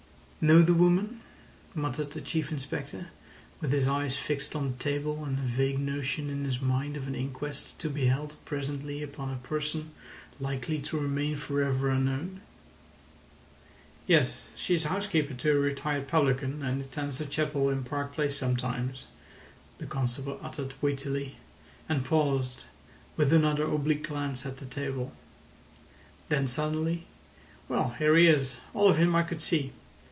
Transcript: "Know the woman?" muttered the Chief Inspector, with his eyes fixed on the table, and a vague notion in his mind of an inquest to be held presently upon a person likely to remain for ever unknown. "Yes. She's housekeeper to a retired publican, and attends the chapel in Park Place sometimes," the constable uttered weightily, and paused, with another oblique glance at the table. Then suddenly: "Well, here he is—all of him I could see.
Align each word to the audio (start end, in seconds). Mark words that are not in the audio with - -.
"Know 0.43 0.63
the 0.63 0.73
woman?" 0.73 1.21
muttered 1.75 2.13
the 2.13 2.19
Chief 2.19 2.51
Inspector, 2.51 3.07
with 3.59 3.71
his 3.71 3.87
eyes 3.87 4.17
fixed 4.17 4.55
on 4.55 4.71
the 4.71 4.77
table, 4.79 5.23
and 5.23 5.37
a 5.37 5.41
vague 5.43 5.77
notion 5.77 6.31
in 6.31 6.45
his 6.45 6.59
mind 6.59 6.97
of 6.97 7.07
an 7.07 7.13
inquest 7.13 7.77
to 7.77 7.91
be 7.91 8.07
held 8.07 8.33
presently 8.43 9.03
upon 9.03 9.29
a 9.29 9.35
person 9.47 9.91
likely 10.39 10.79
to 10.79 10.97
remain 10.97 11.35
for 11.35 11.61
ever 11.61 11.91
unknown. 11.91 12.41
"Yes. 14.07 14.47
She's 14.55 14.85
housekeeper 14.85 15.35
to 15.35 15.51
a 15.51 15.59
retired 15.59 16.07
publican, 16.07 16.63
and 16.63 16.81
attends 16.81 17.19
the 17.19 17.27
chapel 17.27 17.69
in 17.69 17.83
Park 17.83 18.11
Place 18.15 18.35
sometimes," 18.35 19.05
the 19.77 19.85
constable 19.85 20.39
uttered 20.41 20.73
weightily, 20.81 21.35
and 21.87 22.03
paused, 22.03 22.63
with 23.15 23.31
another 23.31 23.65
oblique 23.65 24.07
glance 24.07 24.43
at 24.47 24.57
the 24.57 24.65
table. 24.65 25.13
Then 26.29 26.47
suddenly: 26.47 27.05
"Well, 27.69 27.89
here 27.99 28.15
he 28.15 28.25
is—all 28.25 28.89
of 28.89 28.97
him 28.97 29.15
I 29.15 29.21
could 29.21 29.39
see. 29.39 29.73